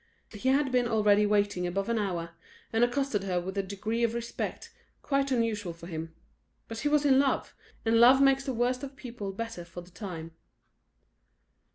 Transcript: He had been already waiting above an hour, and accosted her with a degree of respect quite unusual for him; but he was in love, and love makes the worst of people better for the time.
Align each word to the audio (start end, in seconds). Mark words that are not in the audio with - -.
He 0.31 0.49
had 0.49 0.71
been 0.71 0.87
already 0.87 1.27
waiting 1.27 1.67
above 1.67 1.87
an 1.87 1.99
hour, 1.99 2.31
and 2.73 2.83
accosted 2.83 3.25
her 3.25 3.39
with 3.39 3.55
a 3.55 3.61
degree 3.61 4.03
of 4.03 4.15
respect 4.15 4.73
quite 5.03 5.29
unusual 5.31 5.73
for 5.73 5.85
him; 5.85 6.11
but 6.67 6.79
he 6.79 6.87
was 6.89 7.05
in 7.05 7.19
love, 7.19 7.53
and 7.85 7.99
love 8.01 8.19
makes 8.19 8.43
the 8.43 8.51
worst 8.51 8.81
of 8.81 8.95
people 8.95 9.31
better 9.31 9.63
for 9.63 9.81
the 9.81 9.91
time. 9.91 10.31